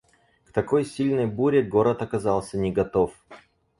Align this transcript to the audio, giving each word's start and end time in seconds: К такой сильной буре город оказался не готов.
К 0.47 0.51
такой 0.51 0.83
сильной 0.83 1.27
буре 1.27 1.61
город 1.61 2.01
оказался 2.01 2.57
не 2.57 2.71
готов. 2.71 3.13